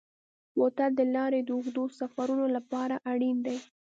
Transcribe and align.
بوتل 0.55 0.91
د 0.99 1.01
لارې 1.15 1.39
د 1.43 1.49
اوږدو 1.55 1.83
سفرونو 1.99 2.45
لپاره 2.55 2.95
اړین 3.11 3.37
دی. 3.45 3.57